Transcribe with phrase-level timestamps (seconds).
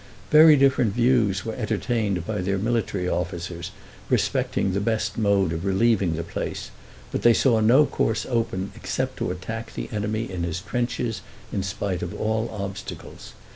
[0.31, 3.69] Very different views were entertained by their military officers
[4.09, 6.71] respecting the best mode of relieving the place,
[7.11, 11.21] but they saw no course open except to attack the enemy in his trenches,
[11.53, 13.33] in spite of all obstacles.